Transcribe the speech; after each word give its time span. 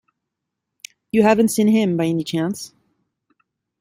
You 1.11 1.21
haven't 1.21 1.49
seen 1.49 1.67
him, 1.67 1.95
by 1.95 2.05
any 2.07 2.23
chance? 2.23 2.73